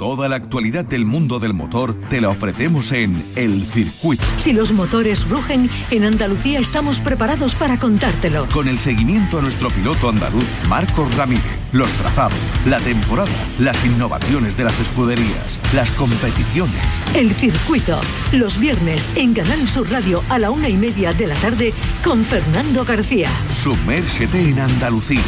[0.00, 4.24] Toda la actualidad del mundo del motor te la ofrecemos en El Circuito.
[4.38, 8.46] Si los motores rugen, en Andalucía estamos preparados para contártelo.
[8.50, 11.44] Con el seguimiento a nuestro piloto andaluz, Marcos Ramírez.
[11.72, 13.28] Los trazados, la temporada,
[13.58, 16.80] las innovaciones de las escuderías, las competiciones.
[17.14, 18.00] El Circuito,
[18.32, 22.24] los viernes en Canal Sur Radio a la una y media de la tarde con
[22.24, 23.28] Fernando García.
[23.52, 25.20] Sumérgete en Andalucía.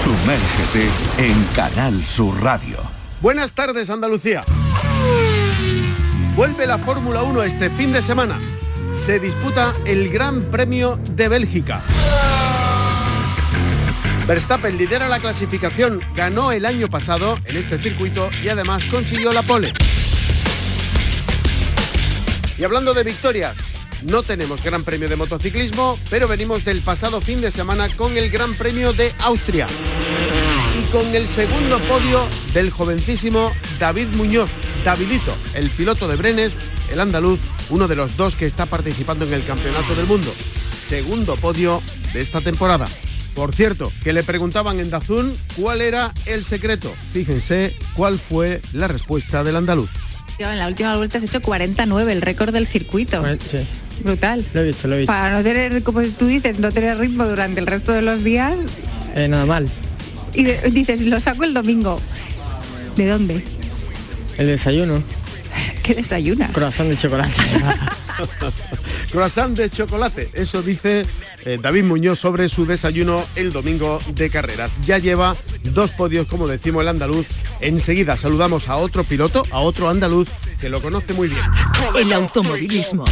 [0.00, 3.01] Sumérgete en Canal Sur Radio.
[3.22, 4.42] Buenas tardes Andalucía.
[6.34, 8.40] Vuelve la Fórmula 1 este fin de semana.
[8.92, 11.80] Se disputa el Gran Premio de Bélgica.
[14.26, 19.44] Verstappen lidera la clasificación, ganó el año pasado en este circuito y además consiguió la
[19.44, 19.72] pole.
[22.58, 23.56] Y hablando de victorias,
[24.02, 28.30] no tenemos Gran Premio de motociclismo, pero venimos del pasado fin de semana con el
[28.30, 29.68] Gran Premio de Austria
[30.90, 32.20] con el segundo podio
[32.54, 34.50] del jovencísimo David Muñoz,
[34.84, 36.56] Davidito, el piloto de Brenes,
[36.90, 40.32] el andaluz, uno de los dos que está participando en el Campeonato del Mundo.
[40.78, 42.86] Segundo podio de esta temporada.
[43.34, 46.92] Por cierto, que le preguntaban en Dazún cuál era el secreto.
[47.12, 49.90] Fíjense cuál fue la respuesta del andaluz.
[50.38, 53.22] En la última vuelta has hecho 49, el récord del circuito.
[53.48, 53.66] Sí.
[54.02, 54.44] Brutal.
[54.52, 55.12] Lo he visto, lo he visto.
[55.12, 58.54] Para no tener, como tú dices, no tener ritmo durante el resto de los días.
[59.14, 59.68] Eh, nada mal.
[60.34, 62.00] Y dices, lo saco el domingo.
[62.96, 63.44] ¿De dónde?
[64.38, 65.02] El desayuno.
[65.82, 66.48] ¿Qué desayuna?
[66.52, 67.32] Croissant de chocolate.
[69.10, 70.30] Croissant de chocolate.
[70.32, 71.04] Eso dice
[71.44, 74.72] eh, David Muñoz sobre su desayuno el domingo de carreras.
[74.86, 77.26] Ya lleva dos podios, como decimos el andaluz.
[77.60, 80.28] Enseguida saludamos a otro piloto, a otro andaluz
[80.60, 81.42] que lo conoce muy bien.
[81.98, 83.04] El automovilismo.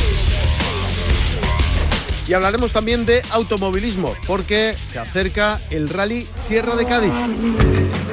[2.31, 7.11] Y hablaremos también de automovilismo, porque se acerca el Rally Sierra de Cádiz.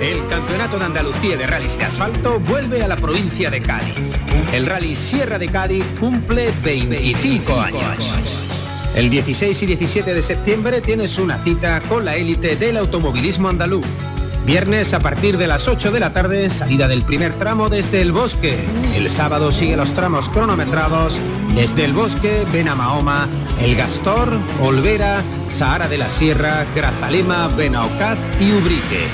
[0.02, 4.14] El Campeonato de Andalucía de Rallys de Asfalto vuelve a la provincia de Cádiz.
[4.54, 8.16] El Rally Sierra de Cádiz cumple 25 años.
[8.96, 13.86] El 16 y 17 de septiembre tienes una cita con la élite del automovilismo andaluz.
[14.48, 18.14] Viernes a partir de las 8 de la tarde, salida del primer tramo desde el
[18.14, 18.58] bosque.
[18.96, 21.20] El sábado sigue los tramos cronometrados
[21.58, 23.28] desde el bosque, Benamahoma,
[23.60, 24.32] El Gastor,
[24.62, 29.08] Olvera, Zahara de la Sierra, Grazalema, Benaocaz y Ubrique.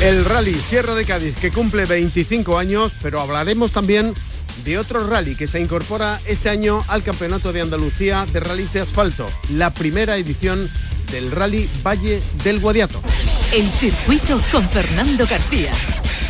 [0.00, 4.14] El rally Sierra de Cádiz que cumple 25 años, pero hablaremos también
[4.64, 8.82] de otro rally que se incorpora este año al Campeonato de Andalucía de Rallys de
[8.82, 10.70] Asfalto, la primera edición
[11.10, 13.02] del Rally Valle del Guadiato.
[13.52, 15.72] El circuito con Fernando García.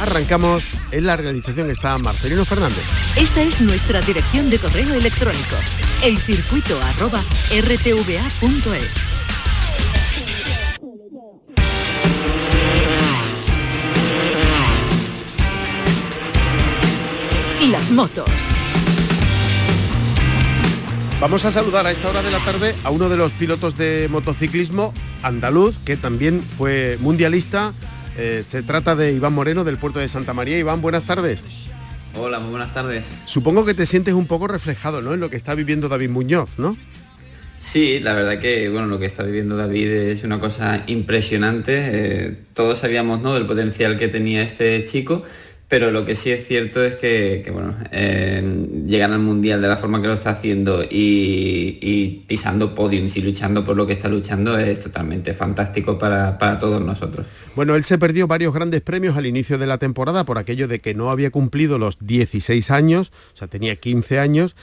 [0.00, 0.64] Arrancamos.
[0.92, 2.82] En la organización está Marcelino Fernández.
[3.16, 5.56] Esta es nuestra dirección de correo electrónico.
[6.02, 8.94] Elcircuito arroba rtva.es.
[17.70, 18.24] Las motos.
[21.20, 24.08] Vamos a saludar a esta hora de la tarde a uno de los pilotos de
[24.10, 27.74] motociclismo andaluz, que también fue mundialista.
[28.16, 30.58] Eh, se trata de Iván Moreno del puerto de Santa María.
[30.58, 31.42] Iván, buenas tardes.
[32.16, 33.16] Hola, muy buenas tardes.
[33.24, 35.14] Supongo que te sientes un poco reflejado ¿no?
[35.14, 36.76] en lo que está viviendo David Muñoz, ¿no?
[37.60, 41.72] Sí, la verdad que bueno, lo que está viviendo David es una cosa impresionante.
[41.76, 43.34] Eh, todos sabíamos ¿no?
[43.34, 45.22] del potencial que tenía este chico
[45.70, 48.42] pero lo que sí es cierto es que, bueno, eh,
[49.04, 53.76] al Mundial de la forma que lo está haciendo y, pisando podiums y luchando por
[53.76, 57.24] lo que está luchando es totalmente fantástico para, para, todos nosotros.
[57.54, 60.80] Bueno, él se perdió varios grandes premios al inicio de la temporada por aquello de
[60.80, 64.56] que no había cumplido los 16 años, o sea, tenía 15 años,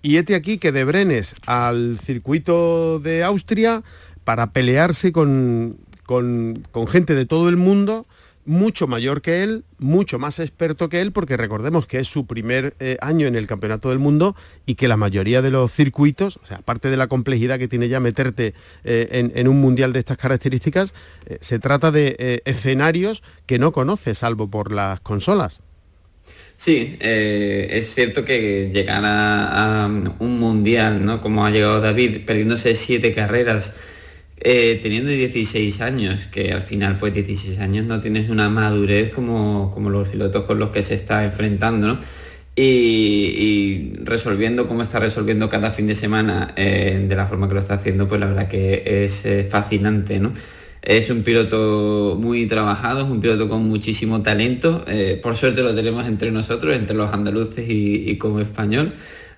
[0.00, 3.82] y este aquí que de Brenes al circuito de Austria
[4.24, 5.76] para pelearse con,
[6.06, 8.06] con gente de todo el mundo,
[8.46, 12.74] mucho mayor que él, mucho más experto que él, porque recordemos que es su primer
[12.80, 16.46] eh, año en el Campeonato del Mundo y que la mayoría de los circuitos, o
[16.46, 20.16] sea, aparte de la complejidad que tiene ya meterte eh, en, un mundial de estas
[20.16, 20.94] características,
[21.26, 25.62] eh, se trata de escenarios que no conoce, salvo por las consolas.
[26.56, 31.20] Sí, es cierto que llegar a, a, un mundial, ¿no?
[31.20, 33.74] Como ha llegado David, perdiéndose siete carreras,
[34.46, 39.70] eh, teniendo 16 años, que al final pues 16 años no tienes una madurez como,
[39.72, 41.98] como los pilotos con los que se está enfrentando, ¿no?
[42.54, 47.60] Y, resolviendo como está resolviendo cada fin de semana eh, de la forma que lo
[47.60, 50.34] está haciendo, pues la verdad que es eh, fascinante, ¿no?
[50.82, 54.84] Es un piloto muy trabajado, es un piloto con muchísimo talento.
[55.22, 58.92] por suerte lo tenemos entre nosotros, entre los andaluces y, y como español.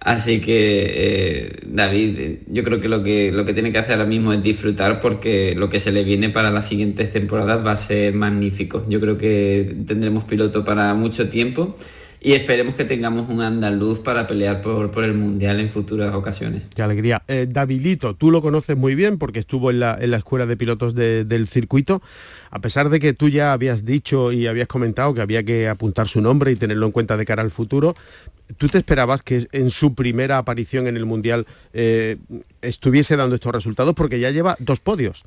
[0.07, 4.05] Así que, eh, David, yo creo que lo, que lo que tiene que hacer ahora
[4.05, 7.77] mismo es disfrutar porque lo que se le viene para las siguientes temporadas va a
[7.77, 8.85] ser magnífico.
[8.89, 11.77] Yo creo que tendremos piloto para mucho tiempo
[12.21, 16.63] y esperemos que tengamos un andaluz para pelear por, por el Mundial en futuras ocasiones.
[16.73, 17.25] Qué alegría.
[17.27, 20.57] Eh, Davilito, tú lo conoces muy bien porque estuvo en la, en la escuela de
[20.57, 22.01] pilotos del circuito.
[22.53, 26.07] A pesar de que tú ya habías dicho y habías comentado que había que apuntar
[26.07, 27.97] su nombre y tenerlo en cuenta de cara al futuro,
[28.57, 32.17] ¿tú te esperabas que en su primera aparición en el Mundial eh,
[32.63, 33.95] estuviese dando estos resultados?
[33.95, 35.25] Porque ya lleva dos podios.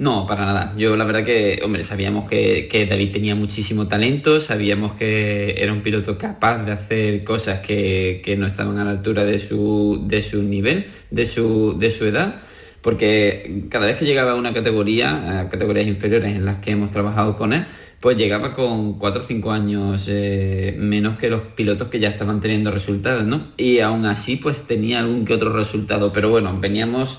[0.00, 0.72] No, para nada.
[0.78, 5.82] Yo la verdad que, hombre, sabíamos que, David tenía muchísimo talento, sabíamos que era un
[5.82, 10.42] piloto capaz de hacer cosas que, no estaban a la altura de su, de su
[10.42, 12.36] nivel, de su, de su edad,
[12.80, 16.90] porque cada vez que llegaba a una categoría, a categorías inferiores en las que hemos
[16.90, 17.66] trabajado con él,
[18.00, 22.40] pues llegaba con 4 o 5 años eh, menos que los pilotos que ya estaban
[22.40, 23.48] teniendo resultados, ¿no?
[23.56, 27.18] Y aún así, pues tenía algún que otro resultado, pero bueno, veníamos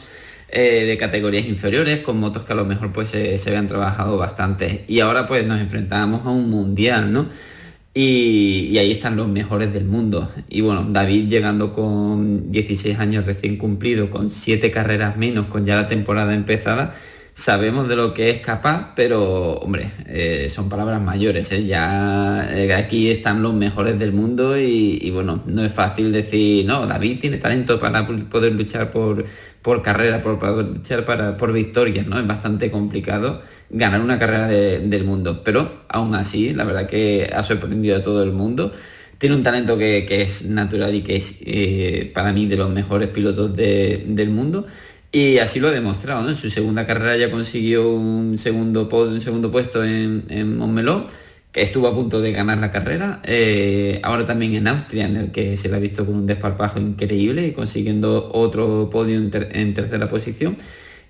[0.50, 4.84] eh, de categorías inferiores, con motos que a lo mejor pues se habían trabajado bastante.
[4.88, 7.28] Y ahora pues nos enfrentábamos a un mundial, ¿no?
[7.94, 10.30] Y, ahí están los mejores del mundo.
[10.50, 15.76] Y bueno, David llegando con 16 años recién cumplido, con 7 carreras menos, con ya
[15.76, 16.96] la temporada empezada,
[17.34, 21.52] sabemos de lo que es capaz, pero hombre, eh, son palabras mayores.
[21.52, 21.66] ¿eh?
[21.66, 22.42] Ya
[22.78, 27.38] aquí están los mejores del mundo y, bueno, no es fácil decir, no, David tiene
[27.38, 29.26] talento para poder luchar por,
[29.62, 32.20] por carrera, por, luchar para, por victorias, ¿no?
[32.20, 37.44] Es bastante complicado ganar una carrera del mundo, pero aún así, la verdad que ha
[37.44, 38.72] sorprendido a todo el mundo.
[39.18, 43.08] Tiene un talento que, es natural y que es eh, para mí de los mejores
[43.10, 44.66] pilotos del mundo.
[45.14, 49.52] Y así lo ha demostrado, En su segunda carrera ya consiguió un segundo, un segundo
[49.52, 51.08] puesto en, en Montmeló
[51.52, 53.22] que estuvo a punto de ganar la carrera.
[53.26, 56.80] Eh, ahora también en Austria, en el que se le ha visto con un desparpajo
[56.80, 60.56] increíble consiguiendo otro podio en, en tercera posición.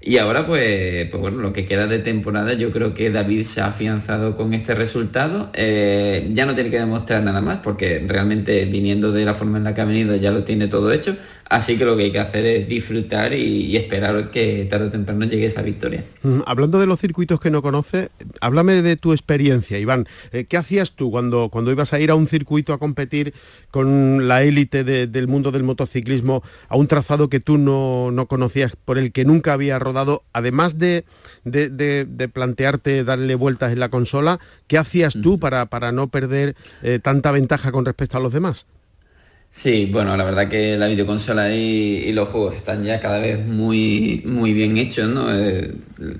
[0.03, 3.61] Y ahora, pues, pues bueno, lo que queda de temporada, yo creo que David se
[3.61, 5.51] ha afianzado con este resultado.
[5.53, 9.63] Eh, ya no tiene que demostrar nada más, porque realmente viniendo de la forma en
[9.63, 11.17] la que ha venido ya lo tiene todo hecho.
[11.51, 15.25] Así que lo que hay que hacer es disfrutar y, esperar que tarde o temprano
[15.25, 16.05] llegue esa victoria.
[16.23, 18.07] Mm, hablando de los circuitos que no conoce,
[18.39, 20.07] háblame de tu experiencia, Iván.
[20.31, 23.33] Eh, ¿Qué hacías tú cuando, cuando ibas a ir a un circuito a competir
[23.69, 28.97] con la élite del mundo del motociclismo, a un trazado que tú no, conocías, por
[28.97, 31.03] el que nunca había rodado, además de,
[31.43, 36.99] de, plantearte darle vueltas en la consola, ¿qué hacías tú para, para no perder eh,
[37.03, 38.65] tanta ventaja con respecto a los demás?
[39.53, 44.21] Sí, bueno, la verdad que la videoconsola y, los juegos están ya cada vez muy,
[44.25, 45.27] muy bien hechos, ¿no?
[45.29, 45.73] Eh,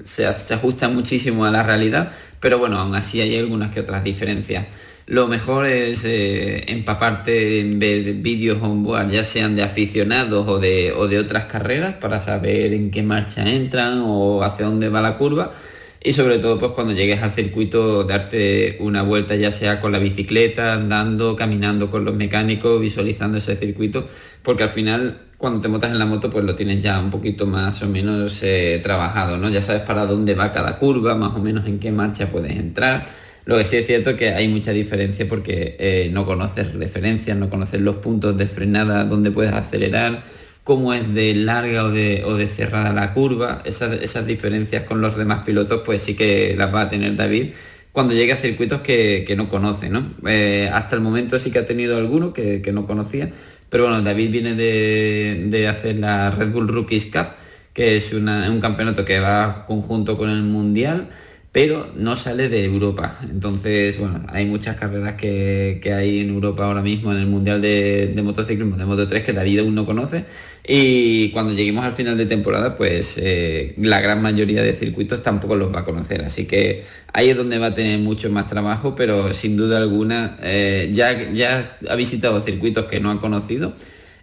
[0.03, 2.11] se, se ajusta muchísimo a la realidad,
[2.41, 4.65] pero bueno, aún así hay algunas que otras diferencias.
[5.05, 10.91] Lo mejor es eh, empaparte en ver vídeos on-board, ya sean de aficionados o de,
[10.91, 15.17] o de otras carreras, para saber en qué marcha entran o hacia dónde va la
[15.17, 15.53] curva
[16.03, 19.99] y sobre todo pues cuando llegues al circuito darte una vuelta ya sea con la
[19.99, 24.07] bicicleta, andando, caminando con los mecánicos, visualizando ese circuito,
[24.41, 27.45] porque al final cuando te montas en la moto pues lo tienes ya un poquito
[27.45, 29.49] más o menos eh, trabajado, ¿no?
[29.49, 33.07] Ya sabes para dónde va cada curva, más o menos en qué marcha puedes entrar.
[33.45, 37.49] Lo que sí es cierto que hay mucha diferencia porque eh, no conoces referencias, no
[37.49, 40.23] conoces los puntos de frenada donde puedes acelerar,
[40.63, 45.17] cómo es de larga o de, o de cerrada la curva, esas, diferencias con los
[45.17, 47.53] demás pilotos, pues sí que las va a tener David
[47.91, 50.13] cuando llegue a circuitos que, no conoce, ¿no?
[50.25, 53.31] Eh, hasta el momento sí que ha tenido alguno que, no conocía,
[53.69, 57.27] pero bueno, David viene de, hacer la Red Bull Rookies Cup,
[57.73, 61.09] que es un campeonato que va conjunto con el Mundial
[61.51, 63.19] pero no sale de Europa.
[63.23, 68.13] Entonces, bueno, hay muchas carreras que, hay en Europa ahora mismo en el Mundial de,
[68.23, 70.25] Motociclismo de Moto 3 que David aún no conoce.
[70.65, 75.57] Y cuando lleguemos al final de temporada, pues eh, la gran mayoría de circuitos tampoco
[75.57, 76.23] los va a conocer.
[76.23, 80.37] Así que ahí es donde va a tener mucho más trabajo, pero sin duda alguna
[80.41, 83.73] eh, ya, ya ha visitado circuitos que no ha conocido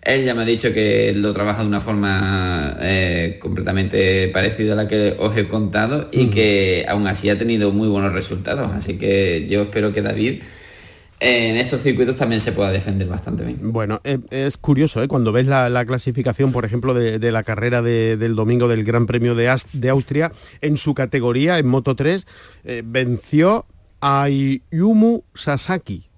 [0.02, 4.76] él ya me ha dicho que lo trabaja de una forma eh, completamente parecida a
[4.76, 8.70] la que os he contado y que aún así ha tenido muy buenos resultados.
[8.72, 10.42] Así que yo espero que David
[11.20, 13.72] en estos circuitos también se pueda defender bastante bien.
[13.72, 15.08] Bueno, eh, es curioso, ¿eh?
[15.08, 19.52] cuando ves la, clasificación, por ejemplo, de, la carrera del domingo del Gran Premio de,
[19.72, 22.24] de, Austria, en su categoría, en Moto 3,
[22.84, 23.66] venció
[24.00, 24.28] a
[24.70, 26.08] Yumu Sasaki.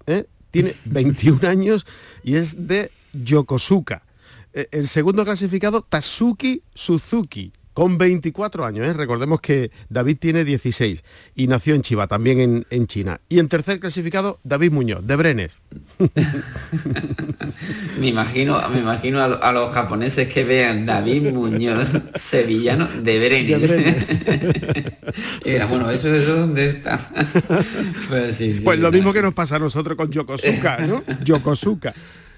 [0.51, 1.87] Tiene 21 años
[2.23, 4.03] y es de Yokosuka.
[4.53, 7.53] Eh, el segundo clasificado, Tatsuki Suzuki.
[7.73, 8.85] con 24 años.
[8.85, 8.93] ¿eh?
[8.93, 11.03] Recordemos que David tiene 16
[11.35, 13.21] y nació en Chiva, también en, China.
[13.29, 15.59] Y en tercer clasificado, David Muñoz, de Brenes.
[17.99, 23.71] me imagino, me imagino a, los japoneses que vean David Muñoz, sevillano de Brenes.
[25.45, 26.99] y bueno, ¿eso, eso dónde está?
[28.09, 31.03] pues, pues lo mismo que nos pasa a nosotros con Yokosuka, ¿no?
[31.23, 31.93] Yokosuka.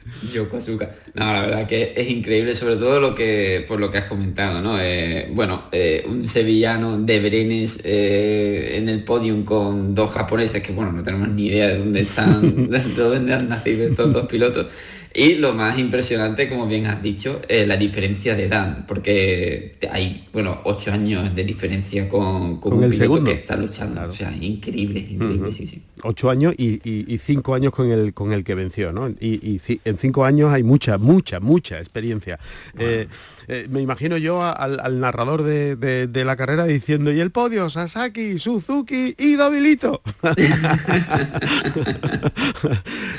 [0.34, 0.92] Yokosuka.
[1.14, 4.62] No, la verdad que es increíble, sobre todo lo que por lo que has comentado,
[4.62, 4.80] ¿no?
[4.80, 10.74] Eh, bueno, eh, un sevillano de Brenes eh, en el podium con dos japoneses que
[10.74, 14.68] bueno, no tenemos ni idea de dónde están, de dónde han nacido estos dos pilotos.
[15.16, 20.28] Y lo más impresionante, como bien has dicho, es la diferencia de edad, porque hay,
[20.34, 24.02] bueno, ocho años de diferencia con, con, un el segundo que está luchando.
[24.10, 25.84] O sea, increíble, increíble, sí, sí.
[26.02, 26.80] Ocho años y,
[27.20, 29.08] cinco años con el, con el que venció, ¿no?
[29.08, 32.40] Y, en cinco años hay mucha, mucha, mucha experiencia.
[32.80, 33.08] Eh,
[33.48, 39.14] eh, me imagino yo al, narrador de, la carrera diciendo, y el podio, Sasaki, Suzuki
[39.16, 40.02] y Davilito.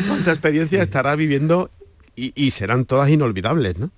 [0.09, 1.71] ¿Cuánta experiencia estará viviendo
[2.17, 3.91] y, serán todas inolvidables, ¿no?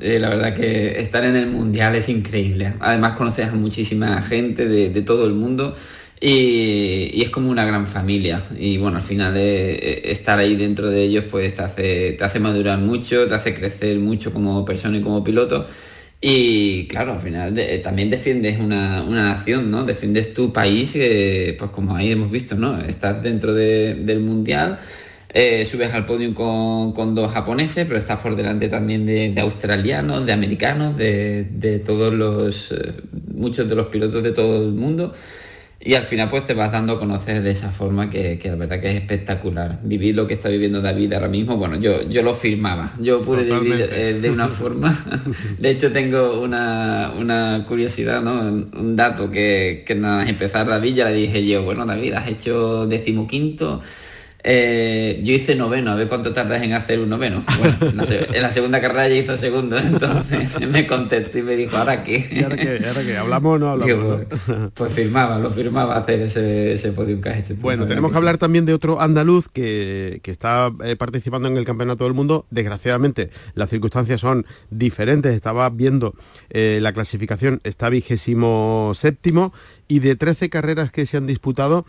[0.00, 2.74] Eh, la verdad que estar en el mundial es increíble.
[2.80, 5.74] Además conoces a muchísima gente de, todo el mundo
[6.20, 8.42] y, es como una gran familia.
[8.58, 12.40] Y bueno, al final eh, estar ahí dentro de ellos pues te hace, te hace
[12.40, 15.66] madurar mucho, te hace crecer mucho como persona y como piloto.
[16.26, 19.84] Y claro, al final también defiendes una, nación, ¿no?
[19.84, 22.80] Defiendes tu país, pues como ahí hemos visto, ¿no?
[22.80, 24.78] Estás dentro del mundial
[25.36, 30.32] eh, subes al podio con, dos japoneses, pero estás por delante también de, australianos, de
[30.32, 32.94] americanos, de, todos los, eh,
[33.34, 35.12] muchos de los pilotos de todo el mundo.
[35.86, 38.80] Y al final pues te vas dando a conocer de esa forma que, la verdad
[38.80, 39.80] que es espectacular.
[39.82, 42.94] Vivir lo que está viviendo David ahora mismo, bueno, yo, yo lo firmaba.
[43.00, 44.96] Yo pude vivir eh, de una forma.
[45.58, 48.40] De hecho tengo una, curiosidad, ¿no?
[48.40, 52.86] Un dato que, que nada empezar David ya le dije yo, bueno David, has hecho
[52.86, 53.82] decimoquinto
[54.46, 57.42] eh, yo hice noveno, a ver cuánto tardas en hacer un noveno.
[57.58, 62.04] Bueno, en la segunda carrera ya hizo segundo, entonces me contestó y me dijo, ¿ahora
[62.04, 62.28] qué?
[62.30, 63.16] ¿Y ahora qué?
[63.16, 64.20] ¿Hablamos o no hablamos?
[64.74, 67.58] pues, firmaba, lo firmaba hacer ese, ese podium que has hecho.
[67.62, 72.04] Bueno, tenemos que, hablar también de otro andaluz que, está eh, participando en el Campeonato
[72.04, 72.44] del Mundo.
[72.50, 75.34] Desgraciadamente, las circunstancias son diferentes.
[75.34, 76.14] Estaba viendo
[76.50, 79.54] eh, la clasificación, está vigésimo séptimo
[79.88, 81.86] y de 13 carreras que se han disputado,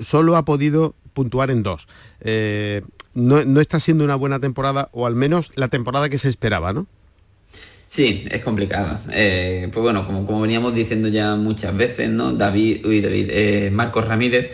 [0.00, 1.88] solo ha podido puntuar en dos.
[2.20, 2.82] Eh,
[3.14, 6.86] no, está siendo una buena temporada, o al menos la temporada que se esperaba, ¿no?
[7.88, 8.98] Sí, es complicado.
[9.10, 12.32] Eh, pues bueno, como, veníamos diciendo ya muchas veces, ¿no?
[12.32, 14.50] David, uy, David, eh, Marcos Ramírez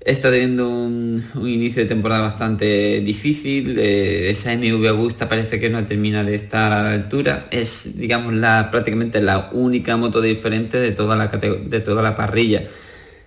[0.00, 3.78] está teniendo un, inicio de temporada bastante difícil.
[3.78, 7.48] esa MV Augusta parece que no termina de estar a la altura.
[7.50, 12.64] Es, digamos, la, prácticamente la única moto diferente de toda la, de toda la parrilla.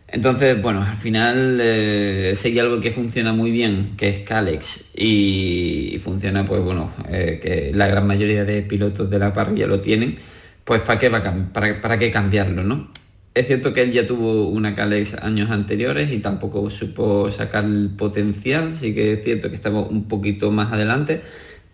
[0.10, 6.00] Entonces, bueno, al final eh, seguía algo que funciona muy bien, que es Calex, y,
[6.02, 10.16] funciona, pues bueno, eh, que la gran mayoría de pilotos de la parrilla lo tienen,
[10.64, 12.90] pues ¿para qué, para, para qué cambiarlo, no?
[13.38, 17.92] Es cierto que él ya tuvo una Calex años anteriores y tampoco supo sacar el
[17.96, 21.22] potencial, sí que es cierto que estaba un poquito más adelante,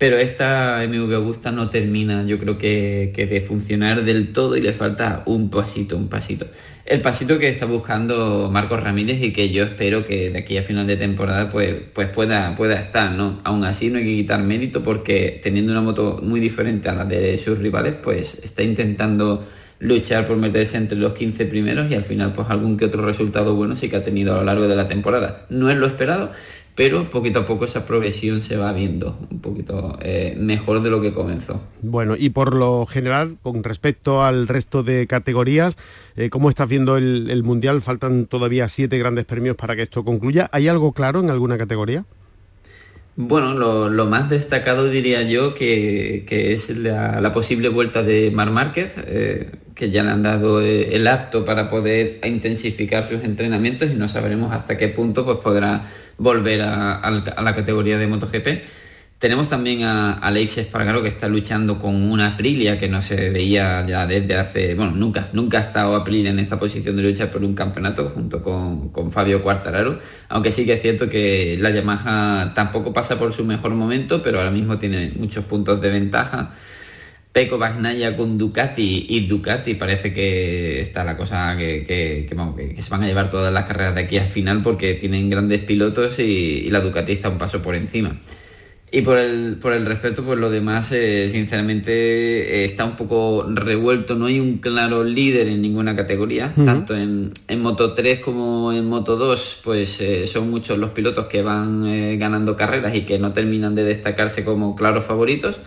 [0.04, 4.62] pero esta MV Augusta no termina, yo creo que, que de funcionar del todo y
[4.62, 6.46] le falta un pasito, un pasito
[6.86, 10.62] el pasito que está buscando Marcos Ramírez y que yo espero que de aquí a
[10.62, 13.40] final de temporada pues, pues pueda, pueda estar, ¿no?
[13.46, 17.06] Aún así no hay que quitar mérito porque teniendo una moto muy diferente a la
[17.06, 19.48] de sus rivales, pues está intentando
[19.80, 23.56] luchar por meterse entre los 15 primeros y al final pues algún que otro resultado
[23.56, 25.46] bueno sí que ha tenido a lo largo de la temporada.
[25.50, 26.32] No es lo esperado,
[26.76, 31.02] pero poquito a poco esa progresión se va viendo un poquito eh, mejor de lo
[31.02, 31.62] que comenzó.
[31.82, 35.78] Bueno, y por lo general, con respecto al resto de categorías,
[36.16, 37.82] eh, ¿cómo estás viendo el, Mundial?
[37.82, 40.50] Faltan todavía siete grandes premios para que esto concluya.
[40.52, 42.06] ¿Hay algo claro en alguna categoría?
[43.16, 43.54] Bueno,
[43.90, 49.92] lo, más destacado diría yo que, es la, posible vuelta de Mar Márquez, eh, que
[49.92, 54.78] ya le han dado el apto para poder intensificar sus entrenamientos y no sabremos hasta
[54.78, 55.84] qué punto pues, podrá
[56.18, 57.10] volver a,
[57.42, 58.48] la categoría de MotoGP.
[59.18, 63.86] Tenemos también a Alex Espargaro que está luchando con una Aprilia que no se veía
[63.88, 67.42] ya desde hace, bueno, nunca, nunca ha estado Aprilia en esta posición de lucha por
[67.42, 72.54] un campeonato junto con, con Fabio Quartararo, aunque sí que es cierto que la Yamaha
[72.54, 76.52] tampoco pasa por su mejor momento, pero ahora mismo tiene muchos puntos de ventaja.
[77.34, 82.28] Peco Bagnaya con Ducati y Ducati parece que está la cosa que,
[82.78, 86.20] se van a llevar todas las carreras de aquí al final porque tienen grandes pilotos
[86.20, 88.20] y, la Ducati está un paso por encima.
[88.92, 93.44] Y por el, por el respeto, pues lo demás, eh, sinceramente, eh, está un poco
[93.50, 94.14] revuelto.
[94.14, 98.88] No hay un claro líder en ninguna categoría, tanto en, en, Moto 3 como en
[98.88, 103.34] Moto 2, pues eh, son muchos los pilotos que van ganando carreras y que no
[103.34, 105.60] terminan de destacarse como claros favoritos.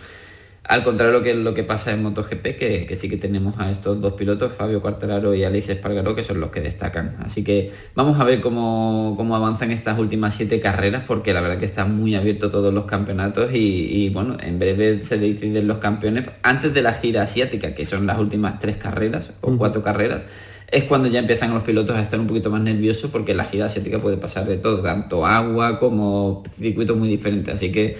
[0.67, 4.01] Al contrario que lo que pasa en MotoGP, que, que sí que tenemos a estos
[4.01, 7.15] dos pilotos, Fabio Quartararo y Alex Espargaró, que son los que destacan.
[7.19, 11.57] Así que vamos a ver cómo, cómo avanzan estas últimas siete carreras, porque la verdad
[11.57, 16.29] que están muy abiertos todos los campeonatos y, bueno, en breve se deciden los campeones
[16.43, 20.25] antes de la gira asiática, que son las últimas tres carreras o cuatro carreras
[20.69, 23.67] es cuando ya empiezan los pilotos a estar un poquito más nerviosos porque la gira
[23.67, 27.53] asiática puede pasar de todo, tanto agua como circuitos muy diferentes.
[27.53, 27.95] Así que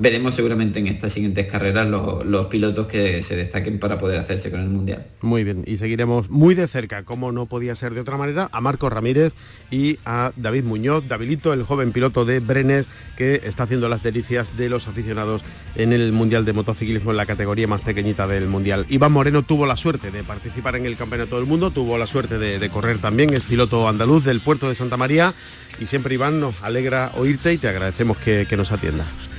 [0.00, 4.60] veremos seguramente en estas siguientes carreras los, pilotos que se destaquen para poder hacerse con
[4.60, 5.06] el Mundial.
[5.20, 8.60] Muy bien, y seguiremos muy de cerca, como no podía ser de otra manera, a
[8.62, 9.34] Marco Ramírez
[9.70, 14.56] y a David Muñoz, Davidito, el joven piloto de Brenes, que está haciendo las delicias
[14.56, 15.42] de los aficionados
[15.76, 18.86] en el Mundial de Motociclismo en la categoría más pequeñita del Mundial.
[18.88, 22.38] Iván Moreno tuvo la suerte de participar en el Campeonato del Mundo, tuvo la suerte
[22.38, 25.34] de, correr también, el piloto andaluz del puerto de Santa María,
[25.78, 29.30] y siempre Iván nos alegra oírte y te agradecemos que nos atiendas.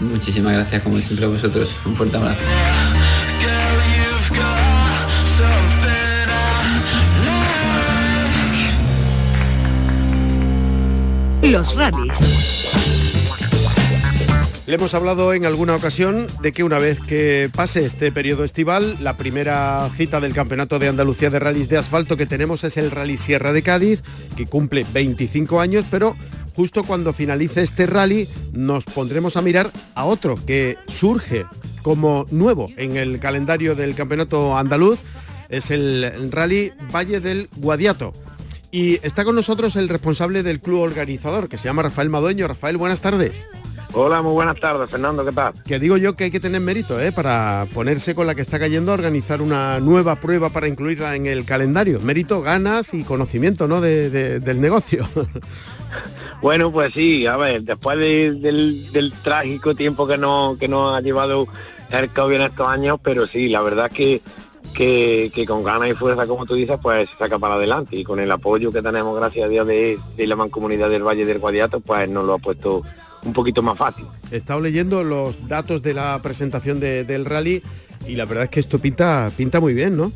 [0.00, 1.74] Muchísimas gracias como siempre a vosotros.
[1.84, 2.40] Un fuerte abrazo.
[11.42, 12.78] Los rallies.
[14.68, 18.98] Le hemos hablado en alguna ocasión de que una vez que pase este periodo estival,
[19.00, 22.90] la primera cita del Campeonato de Andalucía de Rallys de Asfalto que tenemos es el
[22.90, 24.02] Rally Sierra de Cádiz,
[24.36, 26.16] que cumple 25 años, pero
[26.58, 31.46] justo cuando finalice este rally nos pondremos a mirar a otro que surge
[31.82, 34.98] como nuevo en el calendario del campeonato andaluz,
[35.50, 38.12] es el rally Valle del Guadiato.
[38.72, 42.48] Y está con nosotros el responsable del club organizador, que se llama Rafael Madueño.
[42.48, 43.40] Rafael, buenas tardes.
[43.94, 45.54] Hola, muy buenas tardes, Fernando, ¿qué tal?
[45.66, 47.10] Que digo yo que hay que tener mérito, ¿eh?
[47.10, 51.26] Para ponerse con la que está cayendo a organizar una nueva prueba para incluirla en
[51.26, 51.98] el calendario.
[52.00, 53.80] Mérito, ganas y conocimiento, ¿no?
[53.80, 55.08] del negocio.
[56.40, 61.48] Bueno, pues sí, a ver, después del, trágico tiempo que nos que no ha llevado
[61.90, 64.20] el COVID en estos años, pero sí, la verdad que,
[64.72, 67.96] que, con ganas y fuerza, como tú dices, pues se saca para adelante.
[67.96, 71.26] Y con el apoyo que tenemos, gracias a Dios, de, de la mancomunidad del Valle
[71.26, 72.84] del Guadiato, pues nos lo ha puesto
[73.24, 74.06] un poquito más fácil.
[74.30, 77.62] He estado leyendo los datos de la presentación del rally
[78.06, 80.12] y la verdad es que esto pinta, pinta muy bien, ¿no?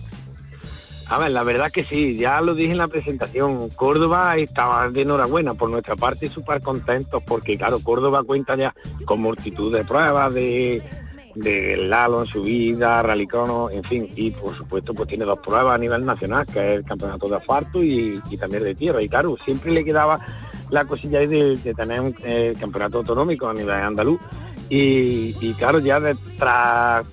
[1.08, 5.02] A ver, la verdad que sí, ya lo dije en la presentación, Córdoba estaba de
[5.02, 8.74] enhorabuena, por nuestra parte súper contentos porque claro, Córdoba cuenta ya
[9.04, 10.82] con multitud de pruebas de,
[11.34, 15.74] de Lalo en su vida, Rallycrono, en fin, y por supuesto pues tiene dos pruebas
[15.74, 19.08] a nivel nacional, que es el campeonato de asfalto y, y también de tierra, y
[19.10, 20.18] claro, siempre le quedaba
[20.72, 24.18] la cosilla de, de tener un eh, campeonato autonómico a nivel andaluz.
[24.74, 27.06] Y, claro, ya de tras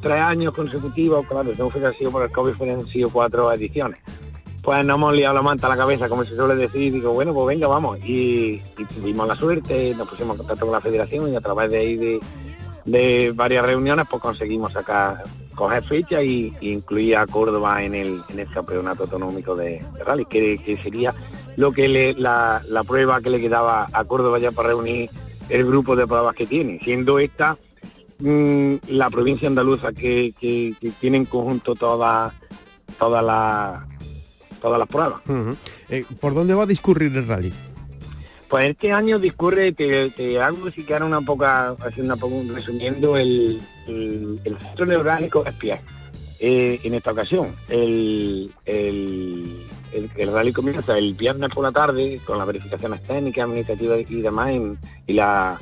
[0.00, 3.98] tres, años consecutivos, claro, no fue sido por el COVID, fueron sido cuatro ediciones.
[4.62, 7.34] Pues no hemos liado la manta a la cabeza, como se suele decir, digo, bueno,
[7.34, 7.98] pues venga, vamos.
[8.04, 8.62] Y,
[8.94, 12.20] tuvimos la suerte, nos pusimos en contacto con la federación y a través de ahí
[12.84, 15.24] de, varias reuniones, pues conseguimos sacar,
[15.56, 20.58] coger fecha y, incluir a Córdoba en el, en el campeonato autonómico de, rally, que,
[20.58, 21.12] que sería
[21.60, 25.10] lo que le, la, prueba que le quedaba a Córdoba ya para reunir
[25.50, 27.58] el grupo de pruebas que tiene, siendo esta
[28.18, 30.32] mm, la provincia andaluza que,
[30.98, 32.32] tiene en conjunto todas
[32.98, 33.86] toda la,
[34.62, 35.20] todas las pruebas.
[35.90, 37.52] Eh, ¿Por dónde va a discurrir el rally?
[38.48, 43.60] Pues este año discurre, te, te hago si queda una poca, haciendo una resumiendo el,
[43.86, 45.80] el, centro neurálgico es
[46.40, 47.54] eh, en esta ocasión.
[47.68, 49.66] el, el,
[50.32, 54.78] rally comienza el viernes por la tarde con las verificaciones técnicas, administrativas y demás en,
[55.06, 55.58] y la,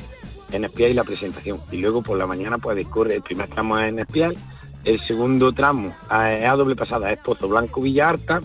[0.52, 1.60] en Espial y la presentación.
[1.70, 4.36] Y luego por la mañana pues discurre el primer tramo en Espial,
[4.84, 8.40] el segundo tramo a doble pasada, es Pozo Blanco Villarta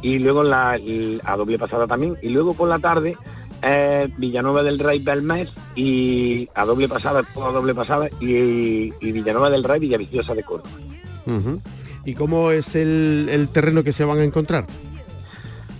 [0.00, 0.78] y luego la,
[1.24, 2.16] a doble pasada también.
[2.22, 3.16] Y luego por la tarde
[3.62, 9.64] es Villanueva del Rey Belmez y a doble pasada, a doble pasada y, Villanueva del
[9.64, 10.70] Rey Villaviciosa de Córdoba.
[12.04, 14.66] ¿Y cómo es el, el terreno que se van a encontrar?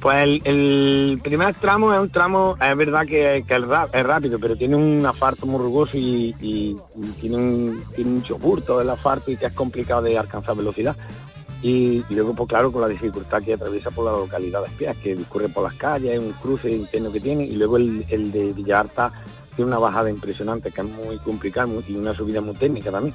[0.02, 5.06] Pues el, primer tramo es un tramo, es verdad que, es rápido, pero tiene un
[5.06, 6.34] asfalto muy rugoso y,
[7.20, 10.96] tiene, un, mucho burto el asfalto y que es complicado de alcanzar velocidad.
[11.62, 15.14] Y, luego, pues claro, con la dificultad que atraviesa por la localidad de Espías, que
[15.14, 19.12] discurre por las calles, un cruce interno que tiene, y luego el, de Villarta
[19.54, 23.14] tiene una bajada impresionante, que es muy complicado y una subida muy técnica también.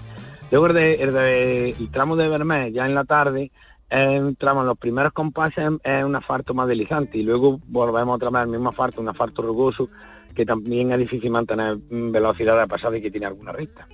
[0.52, 3.52] Luego el, de, el, tramo de Bermés, ya en la tarde,
[3.90, 8.42] entramos en los primeros compases es un asfalto más deslizante y luego volvemos otra vez
[8.42, 9.90] al mismo asfalto, un asfalto rugoso
[10.36, 13.88] que también es difícil mantener velocidad de pasada y que tiene alguna recta.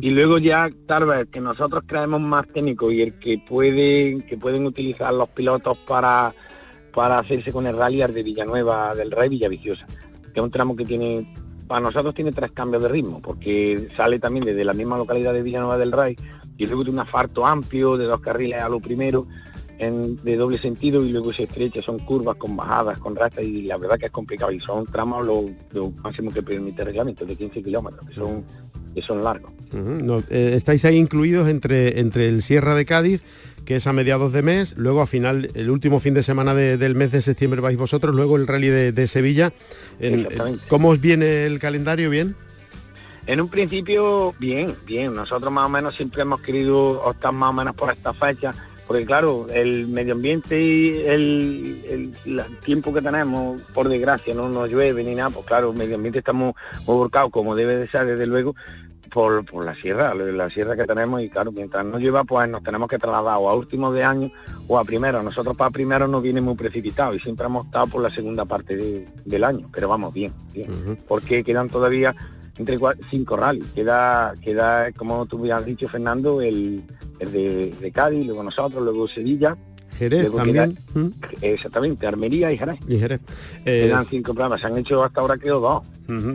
[0.00, 4.36] Y luego ya tal vez que nosotros creemos más técnico y el que puede, que
[4.36, 6.34] pueden utilizar los pilotos para,
[6.94, 10.84] para hacerse con el rally de Villanueva del Rey Villaviciosa, que es un tramo que
[10.84, 11.34] tiene,
[11.66, 15.42] para nosotros tiene tres cambios de ritmo, porque sale también desde la misma localidad de
[15.42, 16.16] Villanueva del Rey
[16.58, 19.26] y luego tiene un asfalto amplio de dos carriles a lo primero
[19.78, 23.62] en, de doble sentido y luego se estrecha, son curvas con bajadas, con rastas y
[23.62, 27.36] la verdad que es complicado y son tramos lo, máximo que permite el reglamento de
[27.36, 28.44] 15 kilómetros, que son,
[28.94, 29.52] que son largos.
[30.30, 33.22] Eh, estáis ahí incluidos entre, entre el Sierra de Cádiz,
[33.64, 36.94] que es a mediados de mes, luego a final, el último fin de semana del
[36.94, 39.52] mes de septiembre vais vosotros, luego el rally de, Sevilla.
[40.68, 42.08] ¿Cómo os viene el calendario?
[42.08, 42.36] ¿Bien?
[43.26, 45.14] En un principio, bien, bien.
[45.14, 48.54] Nosotros más o menos siempre hemos querido optar más o menos por esta fecha
[48.86, 52.14] porque claro, el medio ambiente y el,
[52.64, 56.20] tiempo que tenemos, por desgracia, no nos llueve ni nada, pues claro, el medio ambiente
[56.20, 58.54] estamos volcados como debe de ser desde luego
[59.10, 62.88] por, la sierra, la sierra que tenemos y claro, mientras no llueva pues nos tenemos
[62.88, 64.30] que trasladar o a últimos de año
[64.68, 65.22] o a primero.
[65.22, 69.06] Nosotros para primero nos viene muy precipitado y siempre hemos estado por la segunda parte
[69.24, 72.14] del año, pero vamos bien, bien, porque quedan todavía
[72.58, 72.78] entre
[73.10, 76.82] cinco rallies, queda, queda como tú has dicho Fernando, el
[77.18, 79.56] el de, Cádiz, luego nosotros, luego Sevilla.
[79.98, 80.78] Jerez también.
[80.94, 81.08] ¿Mm?
[81.40, 82.78] exactamente, Armería y Jerez.
[82.86, 83.20] Y Jerez.
[83.64, 85.82] Quedan cinco programas, se han hecho hasta ahora quedó dos.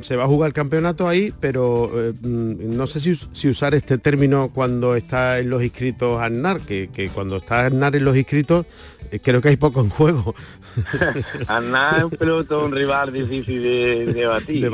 [0.01, 3.97] Se va a jugar el campeonato ahí, pero eh, mm, no sé si, usar este
[3.97, 8.65] término cuando está en los inscritos ANAR, que, que cuando está ANAR en los inscritos
[9.11, 10.35] eh, creo que hay poco en juego.
[11.47, 13.63] ANAR es un piloto, un rival difícil
[14.13, 14.65] de, batir.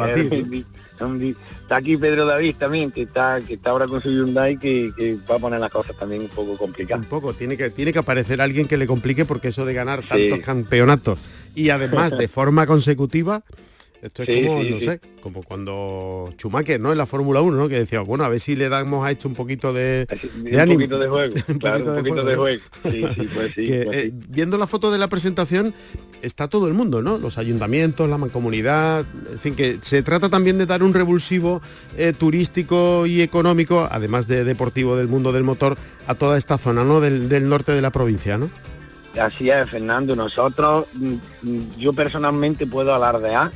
[1.61, 5.17] Está aquí Pedro David también, que está, que está ahora con su Hyundai, que, que,
[5.29, 7.03] va a poner las cosas también un poco complicadas.
[7.03, 10.01] Un poco, tiene que, tiene que aparecer alguien que le complique porque eso de ganar
[10.01, 11.19] tantos campeonatos
[11.57, 13.43] y además de forma consecutiva,
[14.01, 16.91] esto es como, no sé, como cuando Schumacher, ¿no?
[16.91, 17.67] En la Fórmula 1, ¿no?
[17.67, 20.73] Que decía, bueno, a ver si le damos a esto un poquito de, de un
[20.73, 22.63] poquito de juego, un poquito de juego.
[22.83, 25.73] Sí, sí, pues sí, pues eh, viendo la foto de la presentación,
[26.21, 27.17] está todo el mundo, ¿no?
[27.17, 31.61] Los ayuntamientos, la mancomunidad, en fin, que se trata también de dar un revulsivo
[31.97, 36.83] eh, turístico y económico, además de deportivo del mundo del motor, a toda esta zona,
[36.83, 37.01] ¿no?
[37.01, 38.49] Del, del norte de la provincia, ¿no?
[39.19, 40.15] Así es, Fernando.
[40.15, 43.51] Nosotros, mm, mm, yo personalmente puedo alardear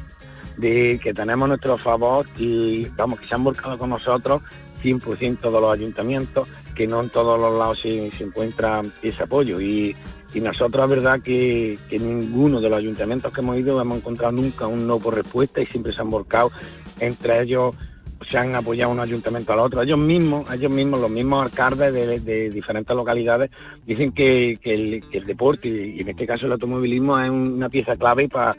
[0.62, 4.42] de que tenemos nuestro favor y vamos, que se han volcado con nosotros
[4.84, 9.60] 100% de los ayuntamientos, que no en todos los lados se, encuentra ese apoyo.
[9.60, 9.96] Y,
[10.36, 14.88] nosotros, la verdad, que, ninguno de los ayuntamientos que hemos ido hemos encontrado nunca un
[14.88, 16.52] no por respuesta y siempre se han volcado.
[17.00, 17.76] Entre ellos
[18.30, 19.82] se han apoyado un ayuntamiento al otro.
[19.82, 21.94] Ellos mismos, ellos mismos, los mismos alcaldes
[22.24, 23.50] de, diferentes localidades,
[23.86, 28.56] dicen que, el, deporte, y en este caso el automovilismo, es una pieza clave para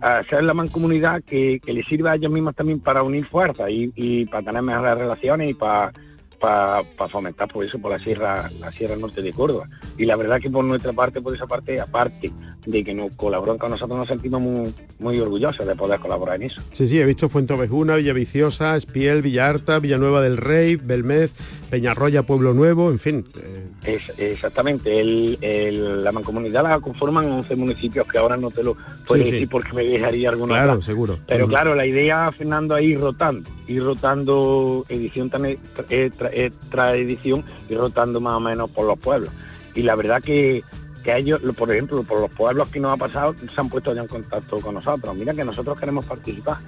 [0.00, 4.26] hacer la mancomunidad que, que le sirva a ellos mismos también para unir fuerzas y,
[4.26, 5.92] para tener mejores relaciones y para
[6.40, 9.68] para fomentar por eso por la sierra la sierra norte de Córdoba.
[9.98, 12.32] Y la verdad que por nuestra parte por esa parte aparte
[12.66, 16.44] de que nos colaboran con nosotros nos sentimos muy, muy orgullosos de poder colaborar en
[16.44, 16.62] eso.
[16.72, 21.32] Sí sí he visto Fuentovejuna Villaviciosa Espiel Villarta Villanueva del Rey Belmez
[21.68, 23.66] Peñarroya Pueblo Nuevo en fin eh.
[23.84, 28.76] es, exactamente el, la mancomunidad la conforman 11 municipios que ahora no te lo
[29.06, 31.18] puedo decir porque me dejaría alguna claro seguro.
[31.26, 38.36] Pero claro la idea Fernando ahí rotando ir rotando edición tras edición y rotando más
[38.36, 39.30] o menos por los pueblos.
[39.74, 40.64] Y la verdad que,
[41.04, 44.02] que ellos, por ejemplo, por los pueblos que nos ha pasado, se han puesto ya
[44.02, 45.14] en contacto con nosotros.
[45.14, 46.58] Mira que nosotros queremos participar.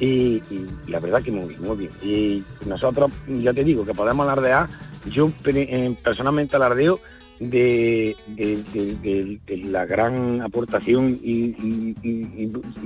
[0.00, 0.42] Y,
[0.86, 1.90] la verdad que muy bien, muy bien.
[2.02, 4.68] Y nosotros, ya te digo, que podemos alardear,
[5.06, 7.00] yo eh, personalmente alardeo
[7.50, 8.16] de,
[9.48, 11.94] la gran aportación y,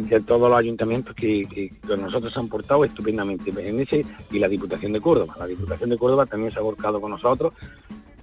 [0.08, 5.00] de todos los ayuntamientos que, nosotros han portado estupendamente en ese y la Diputación de
[5.00, 5.36] Córdoba.
[5.38, 7.52] La Diputación de Córdoba también se ha volcado con nosotros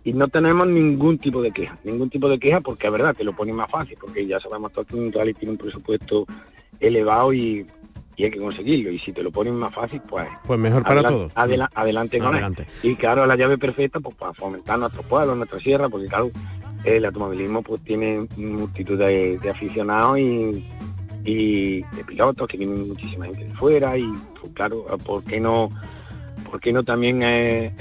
[0.04, 3.24] y no tenemos ningún tipo de queja, ningún tipo de queja porque es verdad que
[3.24, 6.26] lo pone más fácil, porque ya sabemos todos que un tiene un presupuesto
[6.80, 7.66] elevado y
[8.16, 8.92] y hay que conseguirlo.
[8.92, 10.28] Y si te lo ponen más fácil, pues...
[10.46, 11.32] Pues mejor para todos.
[11.36, 12.68] adelante con adelante.
[12.84, 16.32] Y claro, la llave perfecta pues para fomentar nuestro pueblo, nuestra sierra, porque claro,
[16.84, 20.64] el automovilismo pues tiene multitud de, aficionados y,
[21.24, 24.06] de pilotos que vienen muchísima gente de fuera y
[24.40, 25.70] pues claro, ¿por qué no?
[26.50, 27.74] ¿Por qué no también es,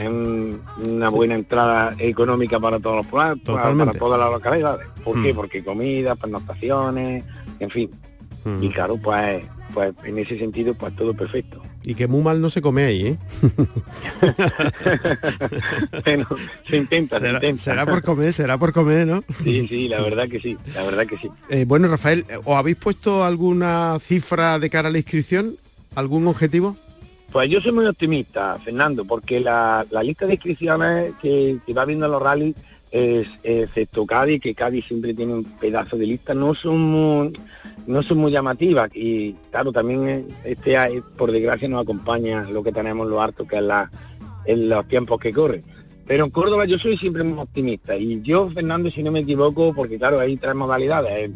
[0.79, 4.89] una buena entrada económica para todos los pueblos, para, todas las localidades?
[5.05, 5.33] ¿Por qué?
[5.33, 5.37] Mm.
[5.37, 7.25] Porque comida, pernoctaciones,
[7.61, 7.91] en fin.
[8.45, 8.63] Mm.
[8.63, 9.45] Y claro, pues
[9.75, 11.61] pues en ese sentido pues todo perfecto.
[11.83, 13.19] Y que muy mal no se come ahí, ¿eh?
[16.05, 16.27] bueno,
[16.67, 17.63] se intenta, será, se intenta.
[17.63, 19.25] Será por comer, será por comer, ¿no?
[19.43, 21.29] Sí, sí, la verdad que sí, la verdad que sí.
[21.51, 25.57] Eh, bueno, Rafael, ¿os habéis puesto alguna cifra de cara a la inscripción?
[25.95, 26.77] ¿Algún objetivo?
[27.33, 31.85] Pues yo soy muy optimista, Fernando, porque la, la lista de inscripciones que, que va
[31.85, 32.55] viendo los rallies
[32.95, 37.33] es, excepto Cádiz, que Cádiz siempre tiene un pedazo de lista, no son muy,
[37.89, 43.09] no son muy llamativas y claro, también este por desgracia nos acompaña lo que tenemos
[43.09, 43.91] lo harto que es la,
[44.45, 45.65] en los tiempos que corren.
[46.07, 49.75] Pero en Córdoba yo soy siempre muy optimista y yo, Fernando, si no me equivoco,
[49.75, 51.33] porque claro, hay tres modalidades,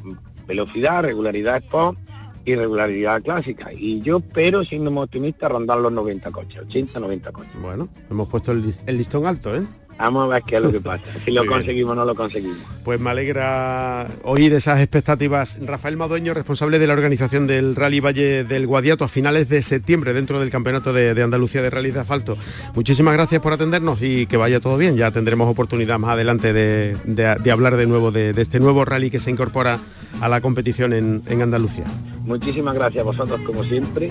[0.47, 1.99] velocidad, regularidad sport
[2.45, 3.73] y regularidad clásica.
[3.73, 7.53] Y yo espero, siendo muy optimista, rondar los 90 coches, 80, 90 coches.
[7.61, 9.63] Bueno, hemos puesto el, listón alto, ¿eh?
[9.99, 11.03] Vamos a ver qué es lo que pasa.
[11.25, 12.59] Si lo conseguimos o no lo conseguimos.
[12.85, 15.59] Pues me alegra oír esas expectativas.
[15.61, 20.13] Rafael Madueño, responsable de la organización del Rally Valle del Guadiato a finales de septiembre
[20.13, 22.39] dentro del Campeonato de, Andalucía de Rally de Asfalto.
[22.75, 24.97] Muchísimas gracias por atendernos y que vaya todo bien.
[24.97, 29.31] Ya tendremos oportunidad más adelante de, hablar de nuevo de, este nuevo rally que se
[29.31, 29.79] incorpora
[30.21, 31.85] a la competición en, en Andalucía.
[32.23, 34.11] Muchísimas gracias a vosotros, como siempre,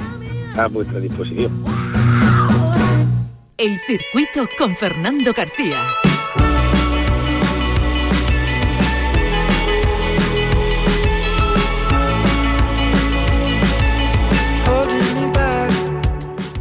[0.57, 1.51] a vuestra disposición.
[3.59, 5.83] El circuito con Fernando García.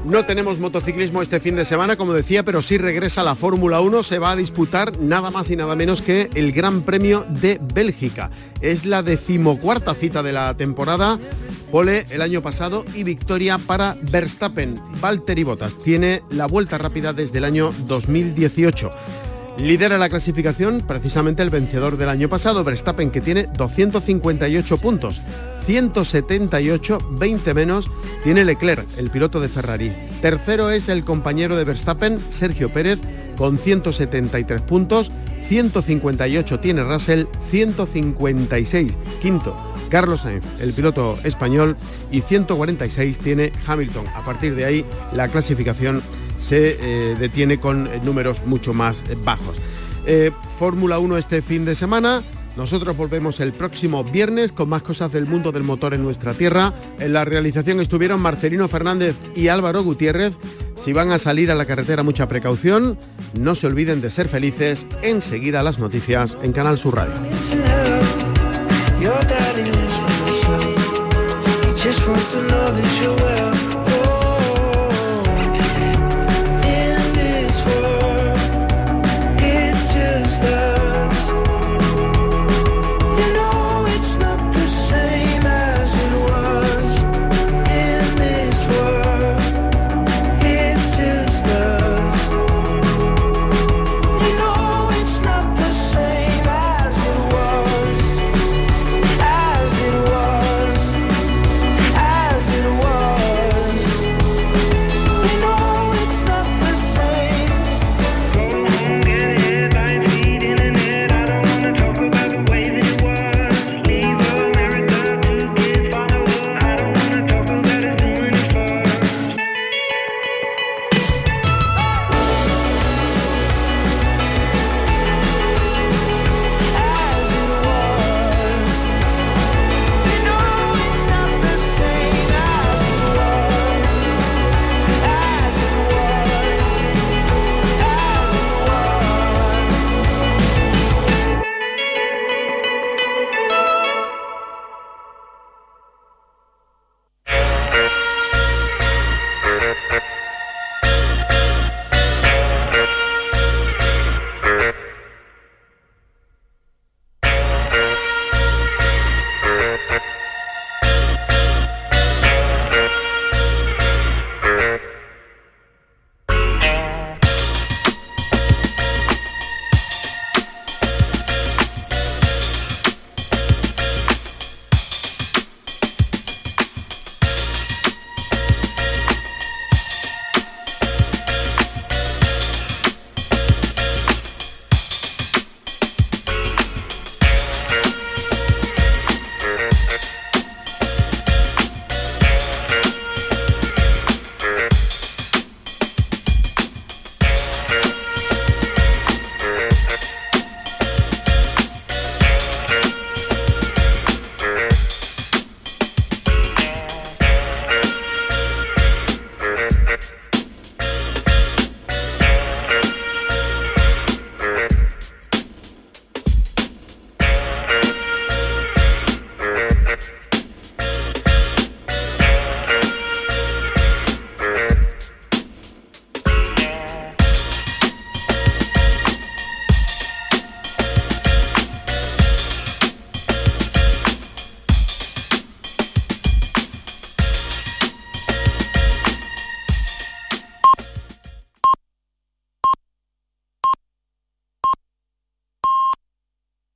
[0.07, 4.03] No tenemos motociclismo este fin de semana, como decía, pero sí regresa la Fórmula 1.
[4.03, 8.31] Se va a disputar nada más y nada menos que el Gran Premio de Bélgica.
[8.63, 11.19] Es la decimocuarta cita de la temporada
[11.77, 14.81] Pole el año pasado y victoria para Verstappen.
[14.99, 18.91] Valtteri Bottas tiene la vuelta rápida desde el año 2018.
[19.59, 25.27] Lidera la clasificación precisamente el vencedor del año pasado, Verstappen, que tiene 258 puntos.
[25.67, 27.91] 178, 20 menos,
[28.25, 29.93] tiene Leclerc, el piloto de Ferrari.
[30.23, 33.01] Tercero es el compañero de Verstappen, Sergio Pérez,
[33.37, 35.12] con 173 puntos.
[35.49, 39.57] 158 tiene Russell, 156 quinto
[39.89, 41.77] Carlos Sainz, el piloto español,
[42.11, 44.07] y 146 tiene Hamilton.
[44.15, 46.03] A partir de ahí la clasificación
[46.41, 49.57] se eh, detiene con números mucho más bajos.
[50.07, 52.23] Eh, Fórmula 1 este fin de semana.
[52.57, 56.73] Nosotros volvemos el próximo viernes con más cosas del mundo del motor en nuestra tierra.
[56.99, 60.35] En la realización estuvieron Marcelino Fernández y Álvaro Gutiérrez.
[60.75, 62.99] Si van a salir a la carretera, mucha precaución.
[63.35, 64.87] No se olviden de ser felices.
[65.03, 67.14] Enseguida las noticias en Canal Sur Radio.